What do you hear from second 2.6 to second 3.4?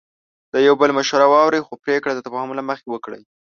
مخې وکړئ.